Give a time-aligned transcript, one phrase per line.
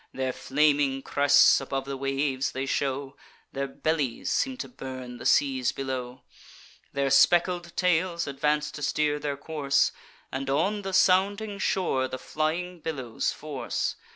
[0.13, 3.15] Their flaming crests above the waves they show;
[3.51, 6.23] Their bellies seem to burn the seas below;
[6.91, 9.91] Their speckled tails advance to steer their course,
[10.31, 13.95] And on the sounding shore the flying billows force.